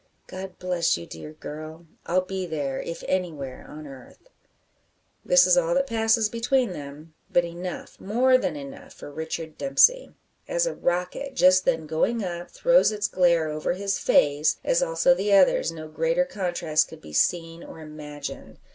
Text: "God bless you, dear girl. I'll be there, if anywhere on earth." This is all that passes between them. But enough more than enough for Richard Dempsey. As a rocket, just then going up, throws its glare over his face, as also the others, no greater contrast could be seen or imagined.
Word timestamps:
"God 0.25 0.57
bless 0.57 0.97
you, 0.97 1.05
dear 1.05 1.31
girl. 1.33 1.85
I'll 2.07 2.21
be 2.25 2.47
there, 2.47 2.81
if 2.81 3.03
anywhere 3.07 3.67
on 3.69 3.85
earth." 3.85 4.29
This 5.23 5.45
is 5.45 5.55
all 5.57 5.75
that 5.75 5.85
passes 5.85 6.27
between 6.27 6.71
them. 6.73 7.13
But 7.31 7.45
enough 7.45 7.99
more 8.01 8.35
than 8.39 8.55
enough 8.55 8.93
for 8.93 9.11
Richard 9.11 9.59
Dempsey. 9.59 10.15
As 10.47 10.65
a 10.65 10.73
rocket, 10.73 11.35
just 11.35 11.65
then 11.65 11.85
going 11.85 12.23
up, 12.23 12.49
throws 12.49 12.91
its 12.91 13.07
glare 13.07 13.49
over 13.49 13.73
his 13.73 13.99
face, 13.99 14.57
as 14.63 14.81
also 14.81 15.13
the 15.13 15.33
others, 15.33 15.71
no 15.71 15.87
greater 15.87 16.25
contrast 16.25 16.87
could 16.87 17.01
be 17.03 17.13
seen 17.13 17.63
or 17.63 17.77
imagined. 17.79 18.57